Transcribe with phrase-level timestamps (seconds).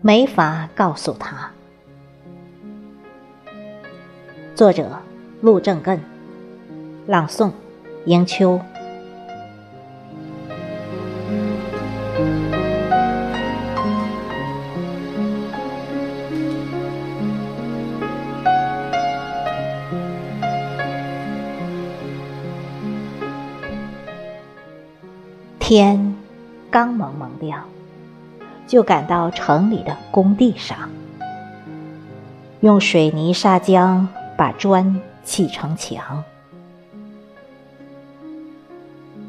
[0.00, 1.50] 没法告诉他。
[4.54, 4.88] 作者：
[5.42, 6.00] 陆正根，
[7.06, 7.50] 朗诵：
[8.06, 8.58] 迎秋。
[25.68, 26.16] 天
[26.70, 27.62] 刚蒙蒙亮。
[28.66, 30.88] 就赶到城里的工地上，
[32.60, 36.24] 用水泥砂浆把砖砌成墙，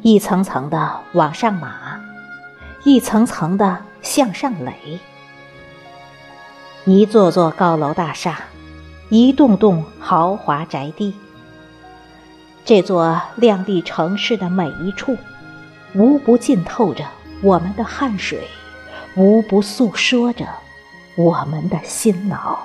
[0.02, 2.00] 一层层的往上码，
[2.86, 4.98] 一层层的向上垒，
[6.86, 8.40] 一座座高楼大厦，
[9.10, 11.14] 一栋栋豪华宅地，
[12.64, 15.18] 这座亮丽城市的每一处，
[15.94, 17.06] 无不浸透着
[17.42, 18.48] 我们的汗水。
[19.16, 20.48] 无不诉说着
[21.16, 22.58] 我们的辛劳。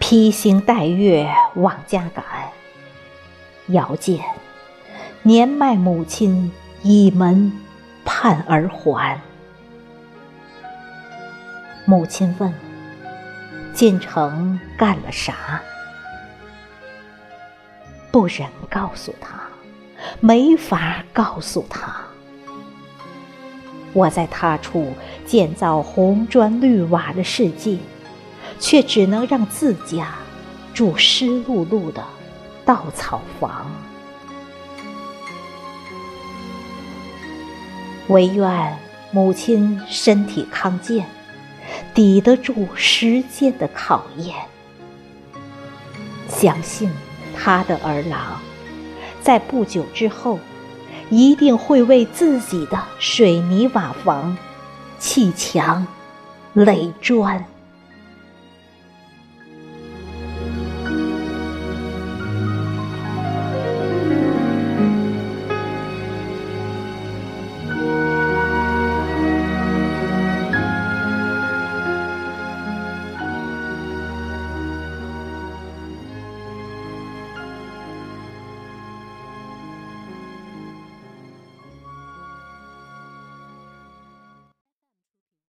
[0.00, 2.24] 披星戴月往家赶，
[3.68, 4.22] 遥见
[5.22, 6.52] 年迈母亲
[6.82, 7.50] 倚门
[8.04, 9.18] 盼儿还。
[11.86, 12.52] 母亲问
[13.72, 15.62] ：“进城干了啥？”
[18.14, 19.40] 不忍告诉他，
[20.20, 21.96] 没法告诉他。
[23.92, 24.92] 我在他处
[25.26, 27.76] 建造红砖绿瓦的世界，
[28.60, 30.14] 却只能让自家
[30.72, 32.04] 住湿漉漉的
[32.64, 33.68] 稻草房。
[38.06, 38.78] 唯愿
[39.10, 41.04] 母亲身体康健，
[41.92, 44.36] 抵得住时间的考验。
[46.28, 46.88] 相信
[47.36, 48.40] 他的儿郎，
[49.20, 50.38] 在不久之后。
[51.10, 54.36] 一定会为自己的水泥瓦房
[54.98, 55.86] 砌墙、
[56.54, 57.44] 垒砖。